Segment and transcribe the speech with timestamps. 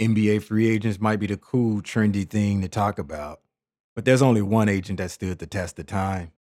[0.00, 3.40] NBA free agents might be the cool, trendy thing to talk about,
[3.94, 6.32] but there's only one agent that stood the test of time.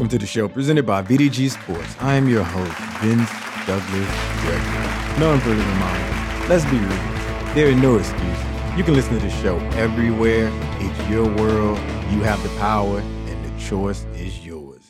[0.00, 1.94] Welcome to the show presented by VDG Sports.
[2.00, 2.72] I am your host,
[3.02, 3.30] Vince
[3.66, 4.08] Douglas
[4.40, 5.20] Gregory.
[5.20, 8.78] Known for the reminder, let's be real, there are no excuses.
[8.78, 10.50] You can listen to the show everywhere.
[10.78, 11.76] It's your world.
[12.10, 14.80] You have the power, and the choice is yours.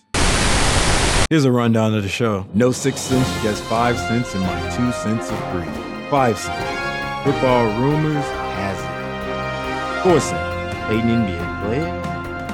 [1.28, 2.46] Here's a rundown of the show.
[2.54, 6.08] No six cents, just five cents, and my two cents of free.
[6.08, 7.24] Five cents.
[7.24, 8.24] Football rumors
[8.54, 10.02] has it.
[10.04, 10.76] Four cents.
[10.86, 12.00] Hayden NBA player?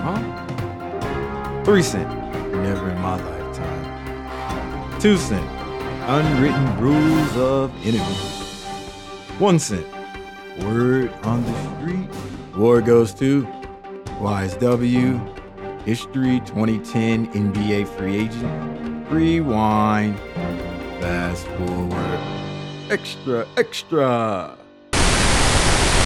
[0.01, 1.63] Huh?
[1.65, 2.26] Three cents
[2.63, 5.01] never in my lifetime.
[5.01, 5.47] Two cent,
[6.09, 8.65] unwritten rules of interviews.
[9.39, 9.87] One cent,
[10.61, 12.09] word on the street.
[12.57, 13.47] War goes to
[14.21, 19.11] YSW, history 2010 NBA free agent.
[19.11, 20.19] Rewind,
[21.01, 22.21] fast forward,
[22.91, 24.57] extra, extra.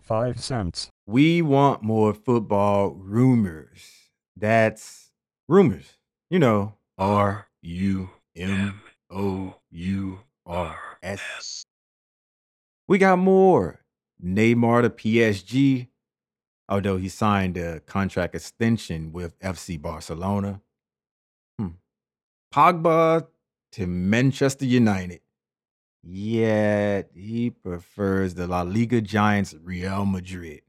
[0.05, 0.91] Five cents.
[1.07, 4.11] We want more football rumors.
[4.37, 5.13] That's
[5.47, 6.00] rumors
[6.31, 11.65] you know, R U M O U R S.
[12.89, 13.81] We got more.
[14.23, 15.89] Neymar to PSG,
[16.69, 20.61] although he signed a contract extension with FC Barcelona.
[21.59, 21.69] Hmm.
[22.55, 23.27] Pogba
[23.73, 25.21] to Manchester United.
[26.03, 30.63] Yet he prefers the La Liga giants Real Madrid,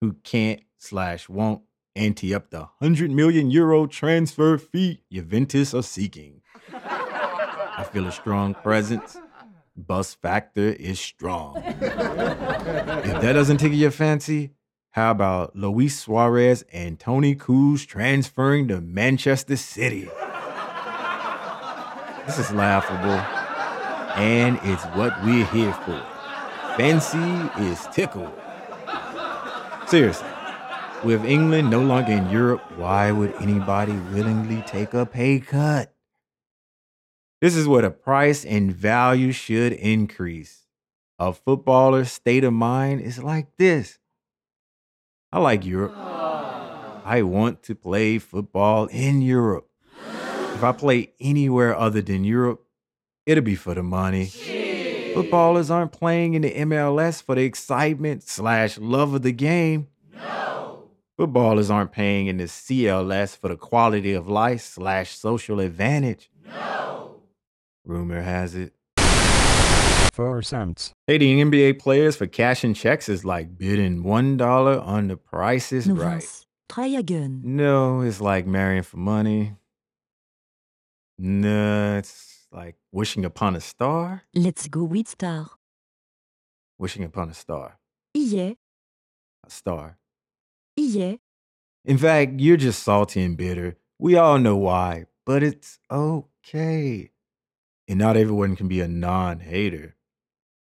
[0.00, 1.62] who can't slash won't
[1.96, 6.40] ante up the 100 million euro transfer fee Juventus are seeking.
[6.72, 9.16] I feel a strong presence.
[9.76, 11.56] Bus factor is strong.
[11.64, 14.52] if that doesn't tickle your fancy,
[14.90, 20.08] how about Luis Suarez and Toni Kroos transferring to Manchester City?
[22.26, 23.18] This is laughable,
[24.16, 26.00] and it's what we're here for.
[26.76, 27.18] Fancy
[27.64, 28.32] is tickled.
[29.88, 30.28] Seriously,
[31.02, 35.94] with England no longer in Europe, why would anybody willingly take a pay cut?
[37.40, 40.66] This is what a price and value should increase.
[41.18, 43.98] A footballer's state of mind is like this.
[45.32, 45.94] I like Europe.
[45.96, 49.68] I want to play football in Europe.
[50.54, 52.64] If I play anywhere other than Europe,
[53.26, 54.26] it'll be for the money.
[55.14, 59.88] Footballers aren't playing in the MLS for the excitement slash love of the game.
[61.16, 66.28] Footballers aren't paying in the CLS for the quality of life slash social advantage.
[66.44, 67.20] No.
[67.84, 68.72] Rumor has it.
[70.12, 70.92] Four cents.
[71.06, 75.86] Hating NBA players for cash and checks is like bidding one dollar on the prices
[75.88, 76.12] No, right.
[76.20, 76.46] Vince.
[76.68, 77.42] Try again.
[77.44, 79.54] No, it's like marrying for money.
[81.18, 84.22] No, it's like wishing upon a star.
[84.34, 85.50] Let's go with star.
[86.78, 87.78] Wishing upon a star.
[88.14, 88.52] Yeah,
[89.46, 89.98] A star.
[91.84, 93.76] In fact, you're just salty and bitter.
[93.98, 97.10] We all know why, but it's okay.
[97.86, 99.96] And not everyone can be a non hater.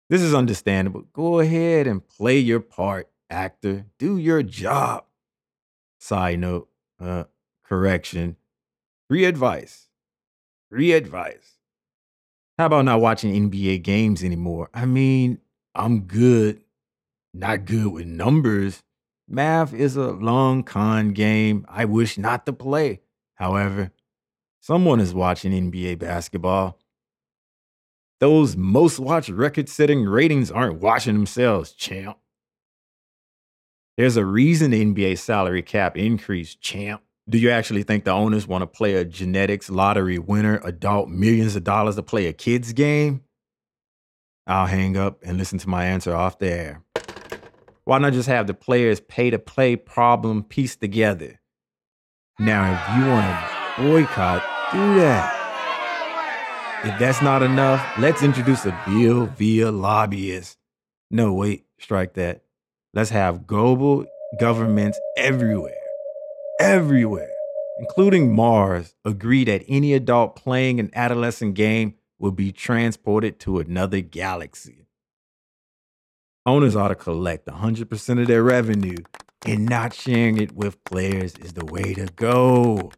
[0.08, 1.04] This is understandable.
[1.12, 3.86] Go ahead and play your part, actor.
[3.98, 5.04] Do your job.
[5.98, 6.68] Side note,
[7.00, 7.24] uh,
[7.64, 8.36] correction.
[9.08, 9.88] Free advice.
[10.70, 11.58] Free advice.
[12.58, 14.70] How about not watching NBA games anymore?
[14.72, 15.38] I mean,
[15.74, 16.62] I'm good,
[17.34, 18.82] not good with numbers.
[19.28, 23.00] Math is a long con game I wish not to play.
[23.34, 23.90] However,
[24.60, 26.78] someone is watching NBA basketball.
[28.20, 32.18] Those most watched record setting ratings aren't watching themselves, champ.
[33.96, 37.02] There's a reason the NBA salary cap increased, champ.
[37.28, 41.56] Do you actually think the owners want to play a genetics lottery winner adult millions
[41.56, 43.22] of dollars to play a kid's game?
[44.46, 46.82] I'll hang up and listen to my answer off the air.
[47.86, 51.40] Why not just have the players pay to play problem pieced together?
[52.40, 54.42] Now, if you want to boycott,
[54.72, 56.82] do that.
[56.84, 60.56] If that's not enough, let's introduce a bill via lobbyists.
[61.12, 62.42] No, wait, strike that.
[62.92, 64.04] Let's have global
[64.40, 65.72] governments everywhere,
[66.58, 67.30] everywhere,
[67.78, 74.00] including Mars, agree that any adult playing an adolescent game will be transported to another
[74.00, 74.85] galaxy.
[76.46, 78.96] Owners ought to collect 100% of their revenue
[79.44, 82.92] and not sharing it with players is the way to go.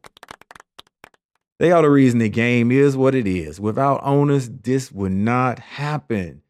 [1.58, 3.58] They are the reason the game is what it is.
[3.58, 6.42] Without owners, this would not happen.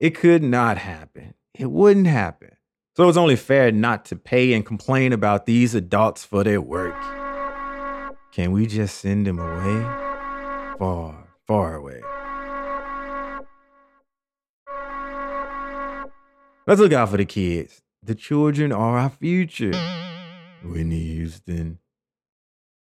[0.00, 1.34] It could not happen.
[1.54, 2.56] It wouldn't happen.
[2.96, 7.00] So it's only fair not to pay and complain about these adults for their work.
[8.32, 10.76] Can we just send them away?
[10.78, 12.02] Far, far away.
[16.64, 17.82] Let's look out for the kids.
[18.04, 19.72] The children are our future.
[20.62, 21.80] Whitney Houston.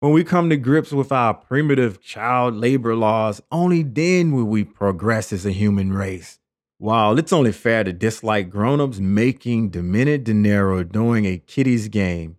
[0.00, 4.64] When we come to grips with our primitive child labor laws, only then will we
[4.64, 6.38] progress as a human race.
[6.78, 12.38] While it's only fair to dislike grown-ups making demented dinero during a kiddies game,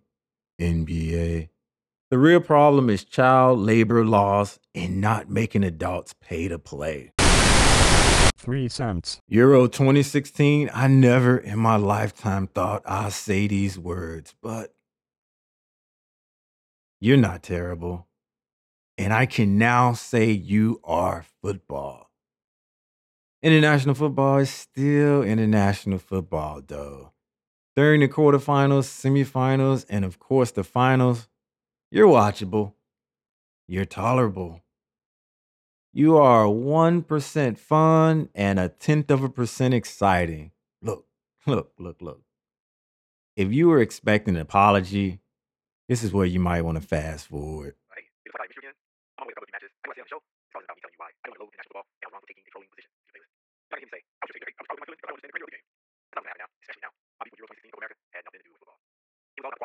[0.60, 1.50] NBA.
[2.10, 7.12] The real problem is child labor laws and not making adults pay to play.
[8.38, 9.20] 3 cents.
[9.28, 14.74] Euro 2016, I never in my lifetime thought I'd say these words, but
[17.00, 18.06] you're not terrible.
[18.96, 22.10] And I can now say you are football.
[23.42, 27.12] International football is still international football, though.
[27.76, 31.28] During the quarterfinals, semifinals, and of course the finals,
[31.90, 32.74] you're watchable.
[33.68, 34.62] You're tolerable.
[35.98, 40.54] You are 1% fun and a tenth of a percent exciting.
[40.78, 41.10] Look,
[41.44, 42.22] look, look, look.
[43.34, 45.18] If you were expecting an apology,
[45.90, 47.74] this is where you might want to fast forward.
[47.90, 48.62] Hey, it's like Mr.
[48.62, 48.78] Again.
[49.18, 49.74] I'm gonna cover a few matches.
[49.82, 50.22] I want to stay on the show.
[50.22, 52.10] It's always about me telling you why I don't want to load international football I'm
[52.14, 53.34] wrong for taking controlling position in the playlist.
[53.74, 55.32] Like him say, I was just saying, I was probably my feelings I don't understand
[55.34, 55.66] the radio game.
[55.66, 56.92] That's not gonna happen now, especially now.
[57.18, 58.78] My people Euro 2016 Copa America had nothing to do with football.
[58.78, 59.58] It was all about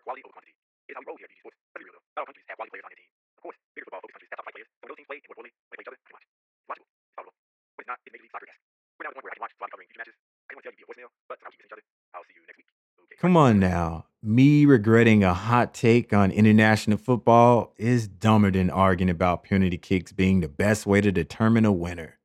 [0.00, 0.56] quality over quantity.
[0.88, 1.60] It's how we roll here at DG Sports.
[1.60, 2.06] Let's be real though.
[2.16, 3.12] Not countries have quality players on their team.
[3.12, 4.70] Of course, bigger football focused countries have top flight players.
[4.72, 6.14] So when those teams play and work poorly, when they play each other, I can
[6.14, 6.26] watch.
[6.28, 6.90] It's watchable.
[6.92, 7.36] It's followable.
[7.72, 8.64] When it's not, it's Major League Soccer-esque.
[8.98, 10.14] We're now at the point where I can watch, covering matches.
[10.46, 11.82] I didn't want to tell you via voicemail, but somehow keep each other.
[12.14, 12.70] I'll see you next week.
[13.02, 13.16] Okay.
[13.18, 14.06] Come on now.
[14.22, 20.12] Me regretting a hot take on international football is dumber than arguing about penalty kicks
[20.12, 22.18] being the best way to determine a winner.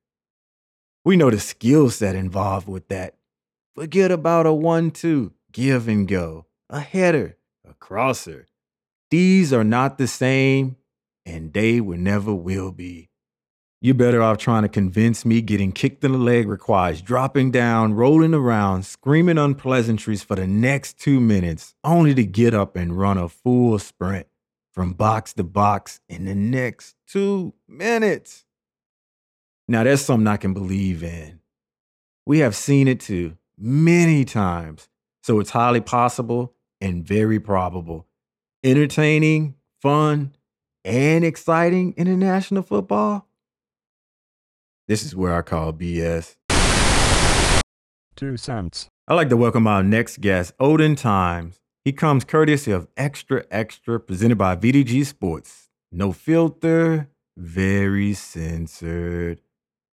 [1.04, 3.16] We know the skill set involved with that.
[3.74, 7.36] Forget about a 1 2, give and go, a header,
[7.68, 8.46] a crosser.
[9.10, 10.76] These are not the same,
[11.24, 13.08] and they will never will be.
[13.80, 17.94] You're better off trying to convince me getting kicked in the leg requires dropping down,
[17.94, 23.18] rolling around, screaming unpleasantries for the next two minutes, only to get up and run
[23.18, 24.26] a full sprint
[24.72, 28.44] from box to box in the next two minutes.
[29.68, 31.38] Now, that's something I can believe in.
[32.26, 34.88] We have seen it too many times,
[35.22, 38.08] so it's highly possible and very probable.
[38.64, 40.34] Entertaining, fun,
[40.84, 43.27] and exciting international football
[44.88, 46.36] this is where I call BS.
[48.16, 48.88] 2 cents.
[49.06, 51.60] I'd like to welcome our next guest, Odin Times.
[51.84, 55.68] He comes courtesy of Extra Extra, presented by VDG Sports.
[55.92, 59.40] No filter, very censored.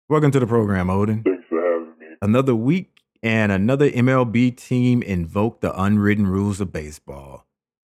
[0.09, 1.23] Welcome to the program, Odin.
[1.23, 2.15] Thanks for having me.
[2.21, 7.47] Another week and another MLB team invoked the unwritten rules of baseball.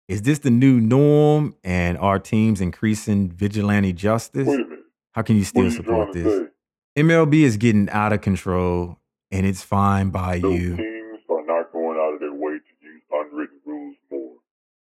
[0.06, 4.46] Is this the new norm and are teams increasing vigilante justice?
[4.46, 4.80] Wait a minute.
[5.12, 6.38] How can you still are you support to this?
[6.38, 6.49] say?
[7.00, 8.98] MLB is getting out of control
[9.30, 10.76] and it's fine by Those you.
[10.76, 14.32] teams are not going out of their way to use unwritten rules more.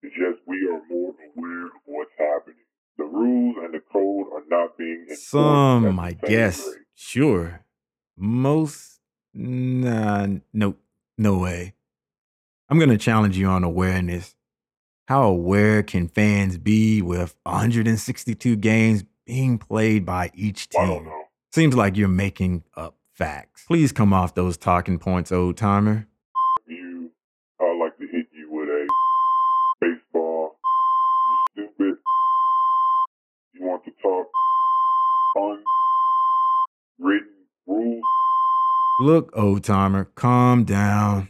[0.02, 2.56] It's just we are more aware of what's happening.
[2.96, 6.66] The rules and the code are not being enforced Some, I guess.
[6.66, 6.76] rate.
[6.94, 7.60] Sure.
[8.16, 9.00] Most,
[9.32, 10.74] nah, no,
[11.16, 11.74] no way.
[12.68, 14.34] I'm going to challenge you on awareness.
[15.06, 21.08] How aware can fans be with 162 games being played by each team?
[21.48, 21.62] Know.
[21.62, 23.64] Seems like you're making up facts.
[23.66, 26.06] Please come off those talking points, old timer.
[26.66, 27.10] You,
[27.60, 28.86] I'd like to hit you with a
[29.80, 30.56] baseball.
[31.56, 31.96] You stupid.
[33.54, 34.26] You want to talk
[36.98, 37.28] unwritten
[37.66, 38.02] rules?
[39.00, 41.28] Look, old timer, calm down.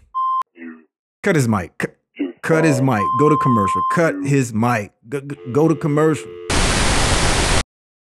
[0.54, 0.84] You
[1.22, 1.76] Cut his mic.
[1.78, 1.96] Cut,
[2.42, 3.02] cut his mic.
[3.20, 3.82] Go to commercial.
[3.92, 4.92] Cut his mic.
[5.08, 6.30] Go, go- go to commercial.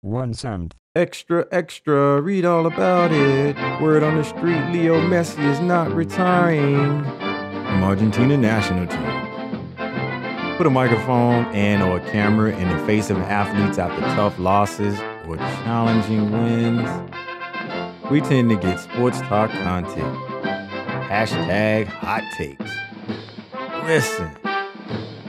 [0.02, 0.74] 1 cent.
[0.96, 3.54] Extra, extra, read all about it.
[3.80, 10.56] Word on the street, Leo Messi is not retiring from Argentina national team.
[10.56, 14.98] Put a microphone and or a camera in the face of athletes after tough losses
[15.28, 16.90] or challenging wins.
[18.10, 20.16] We tend to get sports talk content.
[21.08, 22.68] Hashtag hot takes.
[23.84, 24.28] Listen,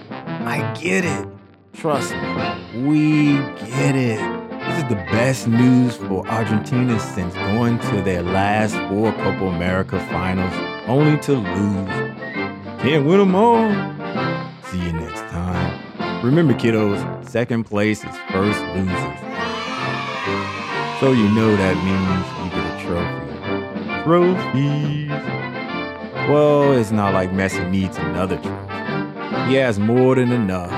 [0.10, 1.28] I get it.
[1.74, 3.34] Trust me, we
[3.68, 4.41] get it.
[4.72, 10.00] This is the best news for Argentina since going to their last four Copa America
[10.10, 10.54] finals
[10.88, 11.90] only to lose.
[12.82, 13.70] Can't win them all.
[14.68, 16.24] See you next time.
[16.24, 19.20] Remember, kiddos, second place is first losers.
[21.02, 23.28] So you know that means you get a trophy.
[24.06, 25.10] Trophies.
[26.30, 29.50] Well, it's not like Messi needs another trophy.
[29.50, 30.72] He has more than enough.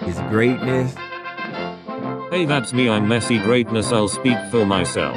[0.00, 0.94] His greatness.
[2.34, 5.16] Hey, that's me, I'm messy Greatness, I'll speak for myself.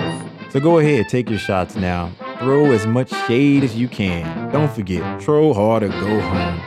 [0.52, 2.12] So go ahead, take your shots now.
[2.38, 4.52] Throw as much shade as you can.
[4.52, 6.60] Don't forget, throw hard or go home.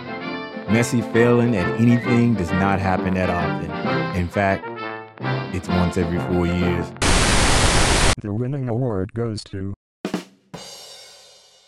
[0.67, 3.71] Messi failing at anything does not happen that often.
[4.17, 4.67] In fact,
[5.55, 6.91] it's once every four years.
[8.21, 9.73] The winning award goes to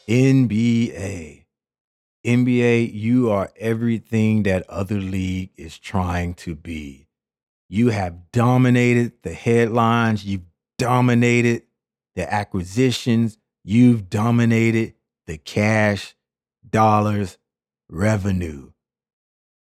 [0.08, 1.44] NBA.
[2.26, 7.06] NBA, you are everything that other league is trying to be.
[7.72, 10.44] You have dominated the headlines, you've
[10.76, 11.62] dominated
[12.14, 14.92] the acquisitions, you've dominated
[15.26, 16.14] the cash,
[16.68, 17.38] dollars,
[17.88, 18.72] revenue.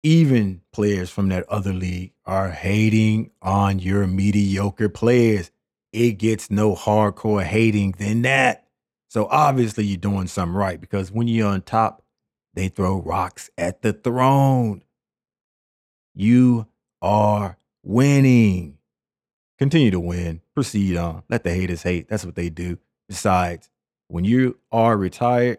[0.03, 5.51] Even players from that other league are hating on your mediocre players.
[5.91, 8.67] It gets no hardcore hating than that.
[9.09, 12.03] So obviously you're doing something right because when you're on top,
[12.53, 14.85] they throw rocks at the throne.
[16.15, 16.67] You
[17.01, 18.77] are winning.
[19.59, 20.43] Continue to win.
[20.55, 21.23] Proceed on.
[21.31, 22.09] Let the haters hate.
[22.09, 22.79] That's what they do.
[23.09, 23.71] Besides,
[24.09, 25.59] when you are retired,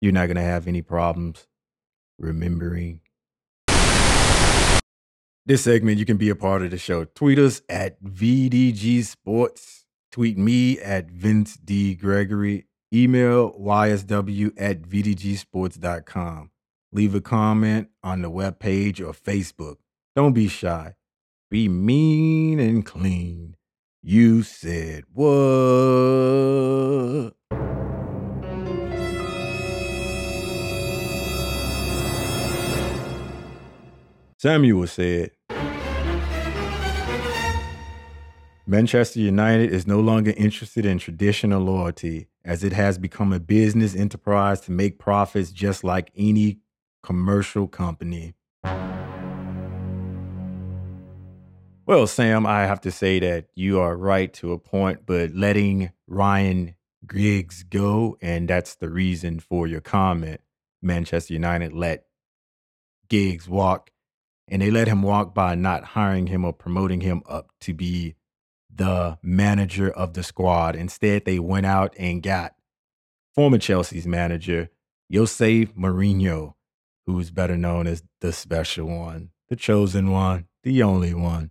[0.00, 1.46] you're not going to have any problems
[2.18, 3.00] remembering.
[5.46, 7.04] This segment, you can be a part of the show.
[7.04, 9.84] Tweet us at VDG Sports.
[10.10, 11.94] Tweet me at Vince D.
[11.94, 12.66] Gregory.
[12.92, 16.50] Email ysw at vdgsports.com.
[16.92, 19.76] Leave a comment on the webpage or Facebook.
[20.14, 20.94] Don't be shy.
[21.54, 23.54] Be mean and clean.
[24.02, 25.30] You said what?
[34.36, 35.30] Samuel said,
[38.66, 43.94] Manchester United is no longer interested in traditional loyalty as it has become a business
[43.94, 46.58] enterprise to make profits just like any
[47.04, 48.34] commercial company.
[51.86, 55.92] Well, Sam, I have to say that you are right to a point, but letting
[56.06, 56.76] Ryan
[57.06, 60.40] Giggs go, and that's the reason for your comment.
[60.80, 62.06] Manchester United let
[63.10, 63.90] Giggs walk,
[64.48, 68.14] and they let him walk by not hiring him or promoting him up to be
[68.74, 70.76] the manager of the squad.
[70.76, 72.54] Instead, they went out and got
[73.34, 74.70] former Chelsea's manager,
[75.12, 76.54] Jose Mourinho,
[77.04, 81.50] who's better known as the special one, the chosen one, the only one,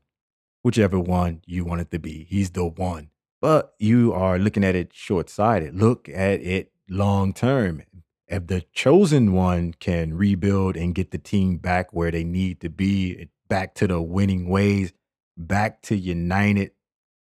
[0.63, 2.25] whichever one you want it to be.
[2.29, 3.09] He's the one.
[3.41, 5.75] But you are looking at it short sighted.
[5.75, 7.83] Look at it long term.
[8.27, 12.69] If the chosen one can rebuild and get the team back where they need to
[12.69, 14.93] be, back to the winning ways,
[15.37, 16.71] back to United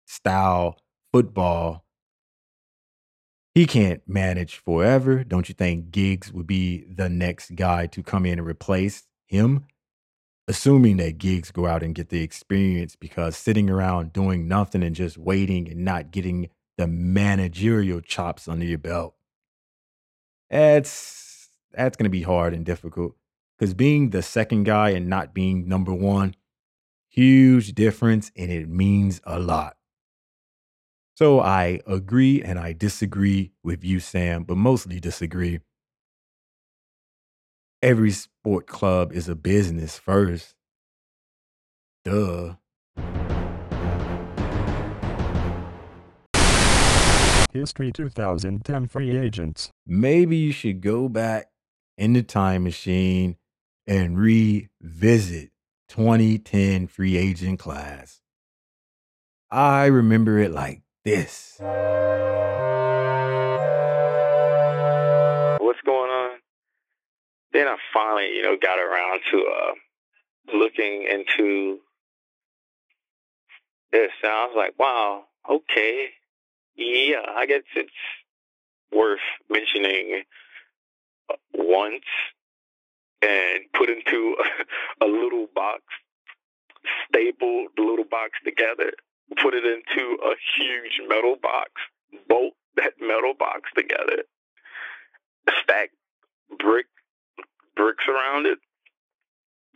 [0.07, 0.79] style
[1.11, 1.85] football,
[3.55, 5.25] he can't manage forever.
[5.25, 9.65] Don't you think Giggs would be the next guy to come in and replace him?
[10.51, 14.97] Assuming that Giggs go out and get the experience because sitting around doing nothing and
[14.97, 19.15] just waiting and not getting the managerial chops under your belt.
[20.51, 23.15] That's that's gonna be hard and difficult.
[23.57, 26.35] Because being the second guy and not being number one,
[27.09, 29.77] huge difference and it means a lot.
[31.15, 35.61] So I agree and I disagree with you, Sam, but mostly disagree.
[37.83, 40.55] Every sport club is a business first.
[42.05, 42.55] Duh.
[47.53, 49.71] History 2010 Free Agents.
[49.87, 51.51] Maybe you should go back
[51.99, 53.37] in the time machine
[53.87, 55.51] and revisit
[55.89, 58.23] 2010 free agent class.
[59.51, 61.59] I remember it like this.
[65.61, 66.40] what's going on.
[67.53, 71.79] Then I finally, you know, got around to uh, looking into
[73.93, 74.11] this.
[74.23, 76.11] And I was like, wow, okay.
[76.77, 77.91] Yeah, I guess it's
[78.93, 80.23] worth mentioning
[81.31, 82.05] uh, once
[83.23, 84.37] and put into
[85.03, 85.83] a little box,
[87.09, 88.93] staple the little box together,
[89.43, 91.71] put it into a huge metal box,
[92.29, 94.23] bolt that metal box together,
[95.63, 95.91] stack
[96.59, 96.87] brick
[97.77, 98.59] bricks around it,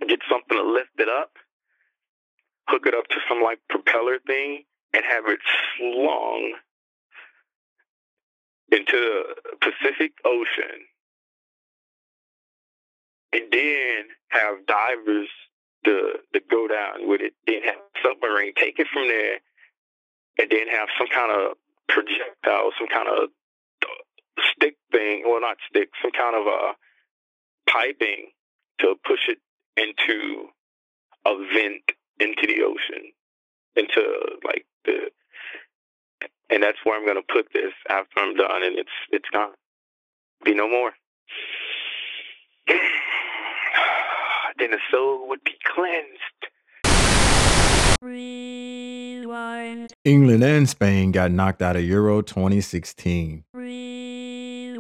[0.09, 1.33] get something to lift it up,
[2.69, 5.41] hook it up to some like propeller thing, and have it
[5.77, 6.55] slung
[8.71, 10.87] into the Pacific Ocean.
[13.33, 15.29] And then have divers
[15.85, 19.39] to to go down with it, then have submarine take it from there,
[20.39, 21.57] and then have some kind of
[21.89, 23.29] projectile, some kind of
[24.53, 26.75] stick thing, well not stick, some kind of a
[27.69, 28.31] piping
[28.81, 29.39] to push it
[29.77, 30.47] into
[31.27, 31.83] a vent
[32.21, 33.11] into the ocean,
[33.77, 34.03] into
[34.45, 35.11] like the,
[36.51, 39.55] and that's where I'm gonna put this after I'm done, and it's it's gone,
[40.45, 40.93] be no more.
[42.69, 42.79] then
[44.71, 46.49] the soul would be cleansed.
[48.01, 49.93] Rewind.
[50.05, 53.45] England and Spain got knocked out of Euro 2016.
[53.53, 54.34] Rewind.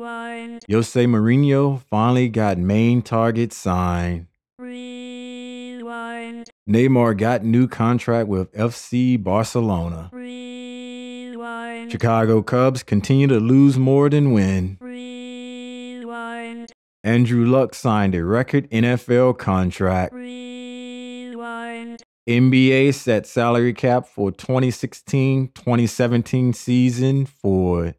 [0.04, 4.26] Jose Mourinho finally got main target signed.
[4.58, 6.50] Rewind.
[6.68, 10.10] Neymar got new contract with FC Barcelona.
[10.12, 11.90] Rewind.
[11.90, 14.76] Chicago Cubs continue to lose more than win.
[14.80, 16.70] Rewind.
[17.02, 20.12] Andrew Luck signed a record NFL contract.
[20.12, 22.02] Rewind.
[22.28, 27.94] NBA set salary cap for 2016-2017 season for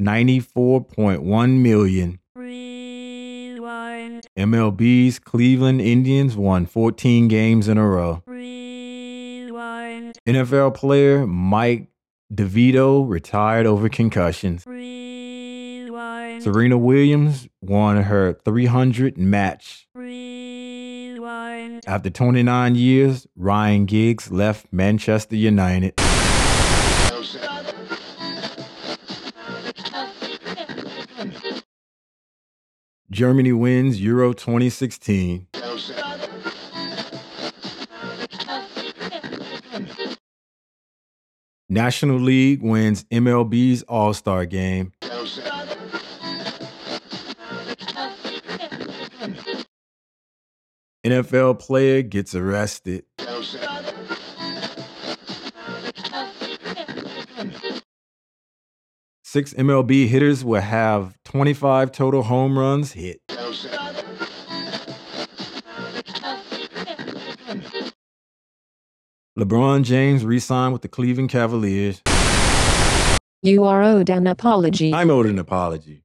[0.00, 2.18] 94.1 million.
[2.34, 4.26] Rewind.
[4.36, 8.22] MLB's Cleveland Indians won 14 games in a row.
[8.24, 10.18] Rewind.
[10.26, 11.88] NFL player Mike
[12.32, 14.64] DeVito retired over concussions.
[14.66, 16.42] Rewind.
[16.42, 19.86] Serena Williams won her 300 match.
[21.86, 25.94] After 29 years, Ryan Giggs left Manchester United.
[33.20, 35.46] Germany wins Euro 2016.
[41.68, 44.94] National League wins MLB's All Star Game.
[51.04, 53.04] NFL player gets arrested.
[59.32, 63.20] Six MLB hitters will have 25 total home runs hit.
[69.38, 72.02] LeBron James re signed with the Cleveland Cavaliers.
[73.40, 74.92] You are owed an apology.
[74.92, 76.02] I'm owed an apology.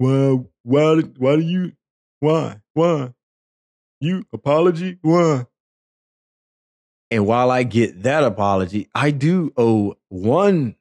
[0.00, 1.72] Well, why, why do you,
[2.18, 3.12] why, why?
[4.00, 4.98] You apology?
[5.02, 5.46] Why?
[7.12, 10.74] And while I get that apology, I do owe one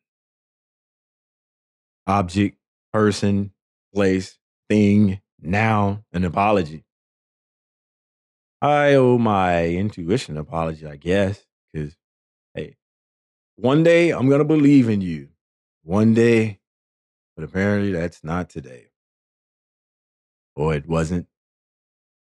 [2.08, 2.58] object,
[2.94, 3.52] person,
[3.94, 4.38] place,
[4.70, 6.84] thing, now an apology.
[8.62, 11.96] I owe my intuition apology, I guess, because
[12.54, 12.76] hey,
[13.58, 15.30] one day I'm gonna believe in you.
[15.84, 16.60] One day,
[17.36, 18.88] but apparently that's not today.
[20.56, 21.28] Or it wasn't.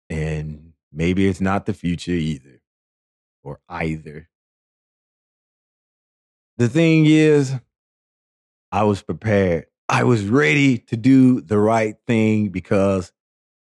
[0.09, 2.61] And maybe it's not the future either.
[3.43, 4.29] Or either.
[6.57, 7.53] The thing is,
[8.77, 9.65] I was prepared.
[9.89, 13.11] I was ready to do the right thing because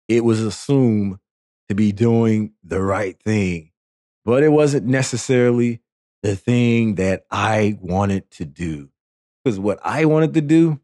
[0.08, 1.20] it was assumed
[1.68, 3.72] to be doing the right thing.
[4.24, 5.82] But it wasn't necessarily
[6.24, 8.90] the thing that I wanted to do.
[9.44, 10.80] Because what I wanted to do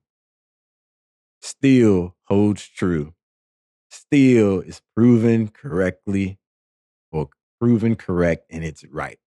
[1.41, 3.13] still holds true,
[3.89, 6.37] still is proven correctly
[7.13, 7.29] or
[7.61, 9.19] proven correct and it's right.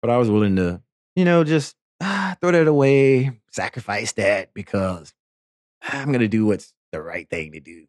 [0.00, 0.80] But I was willing to,
[1.14, 1.76] you know, just
[2.40, 5.14] throw that away, sacrifice that because
[5.82, 7.86] I'm going to do what's the right thing to do.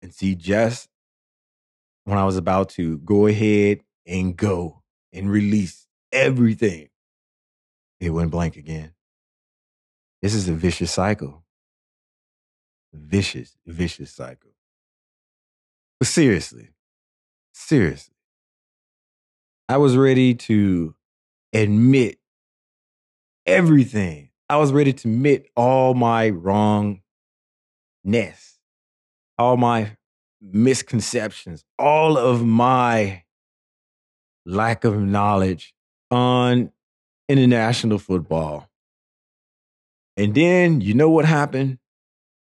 [0.00, 0.88] And see, just
[2.04, 6.88] when I was about to go ahead and go and release everything,
[8.00, 8.92] it went blank again.
[10.20, 11.44] This is a vicious cycle.
[12.92, 14.50] Vicious, vicious cycle.
[15.98, 16.70] But seriously,
[17.52, 18.14] seriously,
[19.68, 20.94] I was ready to
[21.52, 22.18] admit
[23.46, 24.30] everything.
[24.48, 27.00] I was ready to admit all my wrongness,
[29.38, 29.96] all my
[30.40, 33.24] misconceptions, all of my
[34.44, 35.72] lack of knowledge
[36.10, 36.72] on
[37.28, 38.68] international football.
[40.16, 41.78] And then you know what happened?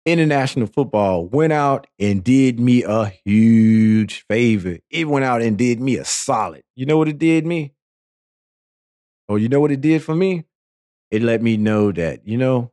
[0.07, 4.79] International football went out and did me a huge favor.
[4.89, 6.63] It went out and did me a solid.
[6.75, 7.75] You know what it did me?
[9.29, 10.45] Or you know what it did for me?
[11.11, 12.73] It let me know that, you know,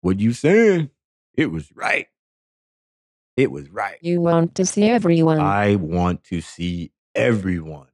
[0.00, 0.90] what you saying,
[1.34, 2.08] it was right.
[3.36, 3.98] It was right.
[4.00, 5.40] You want to see everyone.
[5.40, 7.88] I want to see everyone.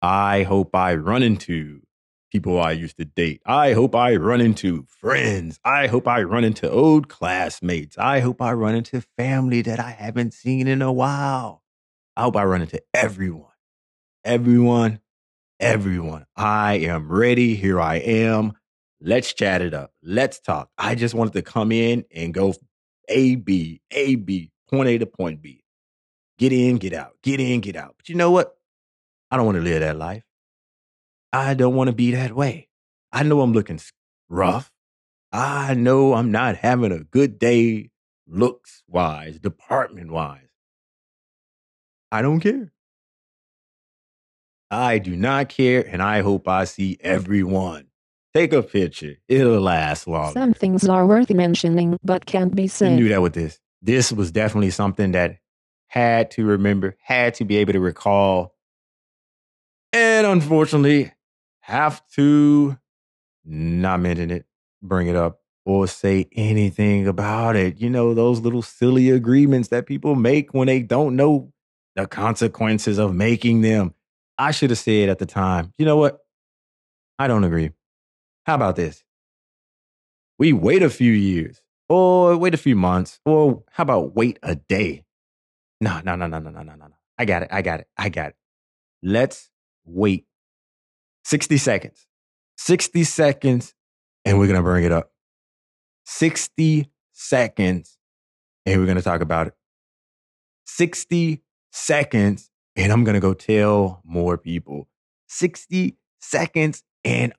[0.00, 1.80] I hope I run into
[2.30, 3.40] people I used to date.
[3.46, 5.60] I hope I run into friends.
[5.64, 7.96] I hope I run into old classmates.
[7.96, 11.62] I hope I run into family that I haven't seen in a while.
[12.16, 13.52] I hope I run into everyone.
[14.24, 15.00] Everyone,
[15.60, 16.26] everyone.
[16.36, 17.54] I am ready.
[17.54, 18.52] Here I am.
[19.00, 19.92] Let's chat it up.
[20.02, 20.70] Let's talk.
[20.78, 22.54] I just wanted to come in and go
[23.08, 25.62] A, B, A, B, point A to point B.
[26.38, 27.94] Get in, get out, get in, get out.
[27.96, 28.56] But you know what?
[29.30, 30.24] I don't want to live that life.
[31.32, 32.68] I don't want to be that way.
[33.12, 33.80] I know I'm looking
[34.28, 34.70] rough.
[35.32, 37.90] I know I'm not having a good day
[38.26, 40.48] looks wise, department wise.
[42.12, 42.73] I don't care.
[44.74, 47.86] I do not care, and I hope I see everyone.
[48.34, 49.14] Take a picture.
[49.28, 50.32] It'll last long.
[50.32, 52.96] Some things are worth mentioning but can't be You said.
[52.96, 53.60] knew that with this.
[53.80, 55.36] This was definitely something that
[55.86, 58.54] had to remember, had to be able to recall,
[59.92, 61.12] and unfortunately,
[61.60, 62.76] have to
[63.44, 64.46] not mention it,
[64.82, 67.80] bring it up, or say anything about it.
[67.80, 71.52] You know, those little silly agreements that people make when they don't know
[71.94, 73.94] the consequences of making them.
[74.38, 76.18] I should have said at the time, you know what?
[77.18, 77.70] I don't agree.
[78.46, 79.04] How about this?
[80.38, 84.56] We wait a few years, or wait a few months, or how about wait a
[84.56, 85.04] day?
[85.80, 86.88] No, no, no, no, no, no, no, no.
[87.18, 87.48] I got it.
[87.52, 87.88] I got it.
[87.96, 88.36] I got it.
[89.02, 89.50] Let's
[89.84, 90.26] wait
[91.24, 92.06] 60 seconds.
[92.56, 93.74] 60 seconds,
[94.24, 95.12] and we're going to bring it up.
[96.06, 97.98] 60 seconds,
[98.66, 99.54] and we're going to talk about it.
[100.66, 101.42] 60
[101.72, 104.88] seconds, and I'm going to go tell more people.
[105.28, 107.32] 60 seconds, and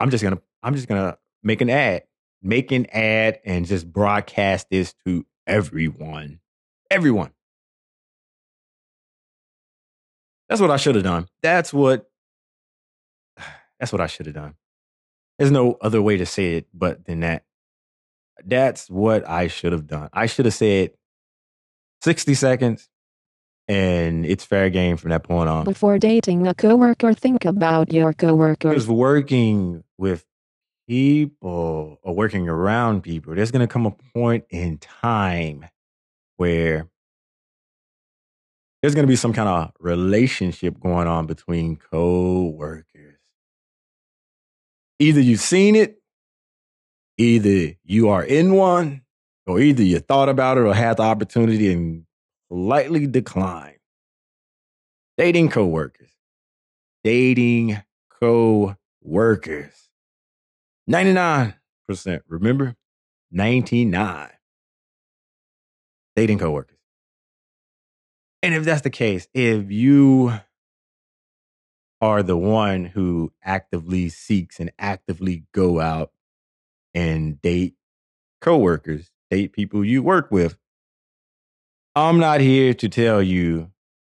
[0.00, 2.04] I'm just going to, I'm just going to make an ad,
[2.42, 6.40] make an ad, and just broadcast this to everyone.
[6.90, 7.30] Everyone.
[10.48, 11.26] That's what I should have done.
[11.42, 12.08] That's what
[13.78, 14.54] that's what I should have done.
[15.38, 17.44] There's no other way to say it but than that.
[18.44, 20.08] That's what I should have done.
[20.12, 20.92] I should have said
[22.02, 22.88] 60 seconds
[23.68, 25.64] and it's fair game from that point on.
[25.64, 28.70] Before dating a coworker, think about your coworkers.
[28.70, 30.24] Because working with
[30.88, 35.66] people or working around people, there's going to come a point in time
[36.38, 36.88] where
[38.80, 43.16] there's going to be some kind of relationship going on between co-workers.
[45.00, 46.00] Either you've seen it,
[47.18, 49.02] either you are in one,
[49.46, 52.04] or either you thought about it or had the opportunity and
[52.48, 53.76] politely decline.
[55.16, 56.10] Dating co-workers.
[57.04, 57.82] Dating
[58.20, 59.88] co-workers.
[60.88, 61.54] 99%,
[62.28, 62.76] remember?
[63.30, 64.30] 99.
[66.16, 66.78] Dating coworkers.
[68.42, 70.32] And if that's the case, if you
[72.00, 76.12] are the one who actively seeks and actively go out
[76.94, 77.74] and date
[78.40, 80.56] coworkers, date people you work with,
[81.98, 83.72] I'm not here to tell you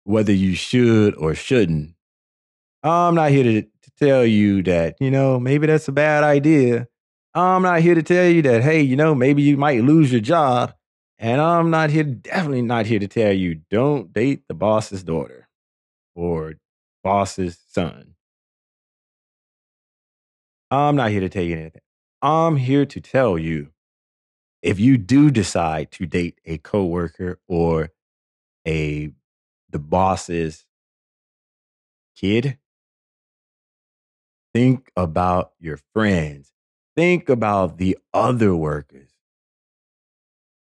[0.03, 1.95] whether you should or shouldn't.
[2.83, 6.89] I'm not here to, to tell you that, you know, maybe that's a bad idea.
[7.35, 10.21] I'm not here to tell you that, hey, you know, maybe you might lose your
[10.21, 10.75] job.
[11.21, 15.49] And I'm not here, definitely not here to tell you don't date the boss's daughter
[16.17, 16.55] or
[17.05, 18.17] boss's son.
[20.73, 21.83] I'm not here to tell you anything.
[22.23, 23.69] I'm here to tell you
[24.63, 27.91] if you do decide to date a coworker or
[28.67, 29.11] a
[29.71, 30.67] the boss's
[32.17, 32.59] kid,
[34.55, 36.53] think about your friends.
[36.97, 39.11] Think about the other workers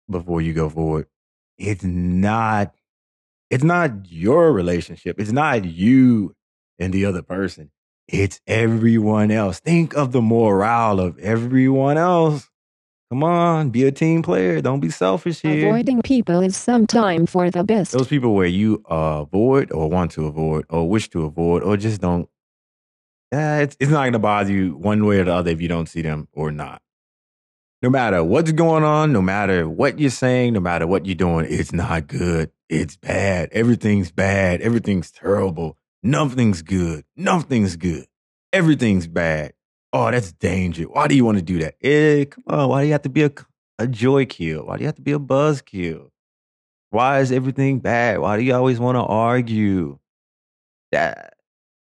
[0.09, 1.07] before you go forward.
[1.57, 2.73] It's not
[3.49, 5.19] it's not your relationship.
[5.19, 6.35] It's not you
[6.79, 7.69] and the other person.
[8.07, 9.59] It's everyone else.
[9.59, 12.49] Think of the morale of everyone else.
[13.13, 14.59] Come on, be a team player.
[14.59, 15.67] Don't be selfish here.
[15.67, 17.91] Avoiding people is sometime for the best.
[17.91, 21.77] Those people where you uh, avoid or want to avoid or wish to avoid or
[21.77, 22.27] just don't,
[23.31, 25.67] uh, it's, it's not going to bother you one way or the other if you
[25.67, 26.81] don't see them or not.
[27.83, 31.45] No matter what's going on, no matter what you're saying, no matter what you're doing,
[31.47, 32.49] it's not good.
[32.67, 33.49] It's bad.
[33.51, 34.59] Everything's bad.
[34.61, 35.77] Everything's terrible.
[36.01, 37.05] Nothing's good.
[37.15, 38.07] Nothing's good.
[38.51, 39.53] Everything's bad.
[39.93, 40.89] Oh, that's dangerous.
[40.91, 41.75] Why do you want to do that?
[41.83, 42.69] Eh, come on.
[42.69, 43.31] Why do you have to be a,
[43.79, 44.65] a joy kill?
[44.65, 46.11] Why do you have to be a buzz kill?
[46.91, 48.19] Why is everything bad?
[48.19, 49.99] Why do you always want to argue?
[50.91, 51.35] That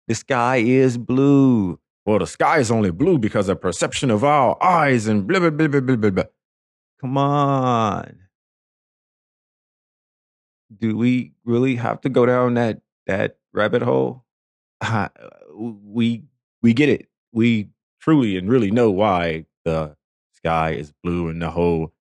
[0.08, 1.78] the sky is blue.
[2.06, 5.50] Well, the sky is only blue because of perception of our eyes and blah blah
[5.50, 6.10] blah blah blah blah.
[6.10, 6.24] blah.
[7.00, 8.18] Come on.
[10.78, 14.24] Do we really have to go down that that rabbit hole?
[15.54, 16.22] We
[16.62, 17.08] we get it.
[17.32, 17.68] we
[18.08, 19.94] truly and really know why the
[20.32, 21.92] sky is blue and the whole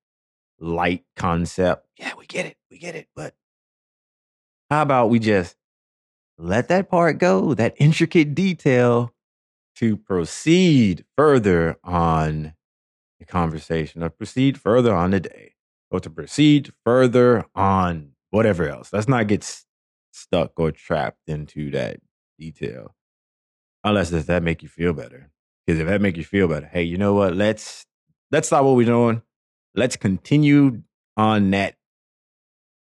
[0.58, 1.86] light concept.
[1.98, 2.56] Yeah, we get it.
[2.72, 3.10] We get it.
[3.14, 3.36] But
[4.70, 5.58] how about we just
[6.38, 9.14] let that part go, that intricate detail,
[9.76, 12.54] to proceed further on
[13.20, 15.56] the conversation, or proceed further on the day,
[15.92, 18.94] or to proceed further on whatever else.
[18.94, 19.66] Let's not get s-
[20.12, 22.00] stuck or trapped into that
[22.40, 22.96] detail.
[23.84, 25.32] Unless does that make you feel better?
[25.68, 27.36] Because if that make you feel better, hey, you know what?
[27.36, 27.86] Let's
[28.32, 29.22] let's stop what we're doing.
[29.76, 30.84] Let's continue
[31.18, 31.76] on that.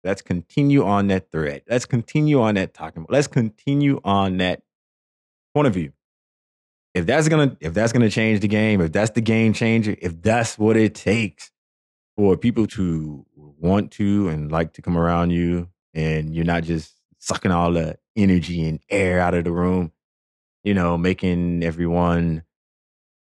[0.04, 1.64] Let's continue on that thread.
[1.68, 3.08] Let's continue on that talking.
[3.10, 4.62] Let's continue on that
[5.56, 5.92] point of view.
[6.94, 10.22] If that's gonna if that's gonna change the game, if that's the game changer, if
[10.22, 11.52] that's what it takes
[12.16, 16.94] for people to want to and like to come around you, and you're not just
[17.18, 19.92] sucking all the energy and air out of the room,
[20.64, 22.44] you know, making everyone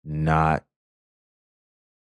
[0.08, 0.63] not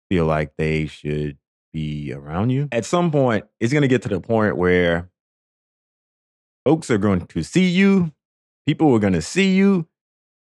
[0.10, 1.38] feel like they should
[1.74, 2.70] be around you.
[2.72, 5.10] At some point, it's going to get to the point where
[6.66, 8.12] folks are going to see you,
[8.66, 9.88] people are going to see you,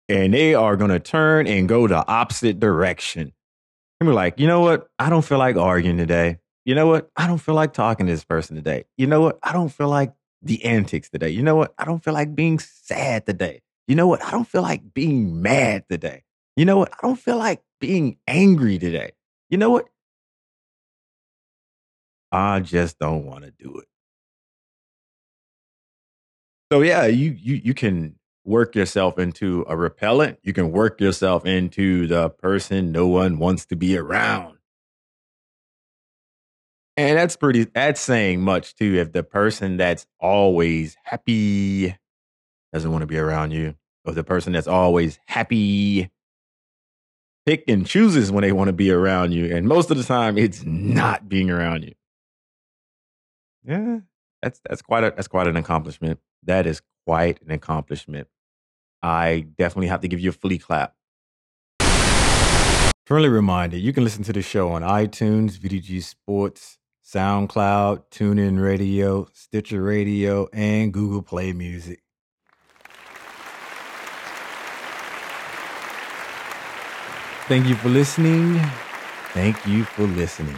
[0.09, 3.33] and they are going to turn and go the opposite direction.
[4.01, 4.89] And we're like, you know what?
[4.99, 6.39] I don't feel like arguing today.
[6.65, 7.11] You know what?
[7.17, 8.85] I don't feel like talking to this person today.
[8.99, 9.39] You know what?
[9.43, 11.31] I don't feel like the antics today.
[11.31, 11.73] You know what?
[11.79, 13.63] I don't feel like being sad today.
[13.89, 14.23] You know what?
[14.23, 16.25] I don't feel like being mad today.
[16.57, 16.92] You know what?
[16.92, 19.12] I don't feel like being angry today.
[19.51, 19.87] You know what?
[22.33, 23.88] I just don't want to do it.
[26.73, 30.38] So yeah, you you you can work yourself into a repellent.
[30.42, 34.59] You can work yourself into the person no one wants to be around.
[36.97, 41.95] And that's pretty that's saying much too if the person that's always happy
[42.73, 43.75] doesn't want to be around you.
[44.05, 46.11] Or the person that's always happy
[47.47, 49.55] pick and chooses when they want to be around you.
[49.55, 51.95] And most of the time it's not being around you.
[53.65, 54.01] Yeah,
[54.43, 56.21] that's that's quite a that's quite an accomplishment.
[56.43, 58.29] That is quite an accomplishment.
[59.03, 60.95] I definitely have to give you a flea clap.
[63.07, 69.29] Friendly reminder: you can listen to the show on iTunes, VDG Sports, SoundCloud, TuneIn Radio,
[69.33, 72.03] Stitcher Radio, and Google Play Music.
[77.49, 78.61] Thank you for listening.
[79.33, 80.57] Thank you for listening.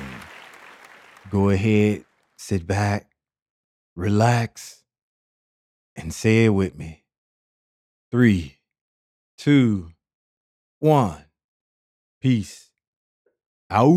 [1.31, 2.07] Go ahead,
[2.39, 3.11] sit back,
[3.95, 4.85] relax,
[5.97, 7.05] and say it with me.
[8.11, 8.61] Three,
[9.37, 9.91] two,
[10.79, 11.27] one.
[12.23, 12.71] Peace.
[13.71, 13.89] Out.